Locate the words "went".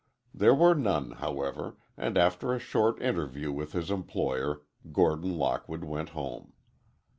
5.83-6.09